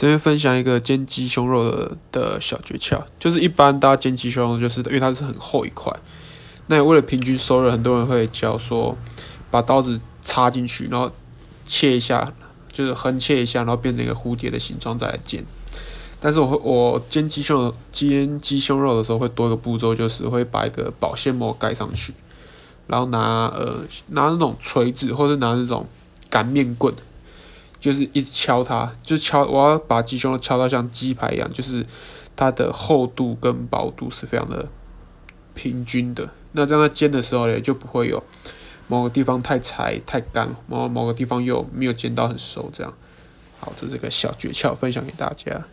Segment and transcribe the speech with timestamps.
[0.00, 5.94] 这边分享一个煎鸡胸肉的的小诀窍，就是一般大家煎鸡胸肉，就是因为它是很厚一块，
[6.68, 8.96] 那为了平均收热，很多人会教说
[9.50, 11.12] 把刀子插进去，然后
[11.66, 12.32] 切一下，
[12.72, 15.44] 就是横切一下，然后变成一个蝴蝶的形状再来煎。
[16.18, 22.14] 但是我会我煎鸡胸煎鸡胸肉的时候会多一个步骤，就是会把一个保鲜膜盖上去，
[22.86, 25.86] 然后拿呃拿那种锤子或者拿那种
[26.30, 26.94] 擀面棍。
[27.80, 31.84] 就是一直敲它，就敲，我要把鸡胸肉敲到像鸡排一样，就是
[32.36, 34.68] 它的厚度跟薄度是非常的
[35.54, 36.28] 平均的。
[36.52, 38.22] 那这样在煎的时候呢，就不会有
[38.86, 42.70] 某个地方太柴太干，某某个地方又没有煎到很熟。
[42.74, 42.92] 这样，
[43.58, 45.64] 好，这是个小诀窍，分享给大家。